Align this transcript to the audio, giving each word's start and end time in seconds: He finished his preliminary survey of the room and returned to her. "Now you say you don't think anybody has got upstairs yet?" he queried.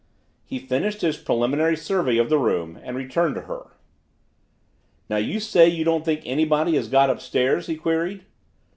He 0.43 0.57
finished 0.57 1.01
his 1.01 1.17
preliminary 1.17 1.77
survey 1.77 2.17
of 2.17 2.27
the 2.27 2.39
room 2.39 2.75
and 2.81 2.97
returned 2.97 3.35
to 3.35 3.41
her. 3.41 3.73
"Now 5.11 5.17
you 5.17 5.39
say 5.39 5.67
you 5.67 5.83
don't 5.83 6.03
think 6.03 6.23
anybody 6.25 6.73
has 6.75 6.87
got 6.87 7.11
upstairs 7.11 7.67
yet?" 7.69 7.75
he 7.75 7.79
queried. 7.81 8.23